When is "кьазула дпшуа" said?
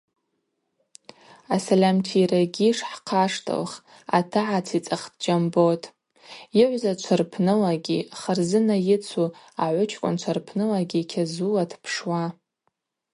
11.11-12.23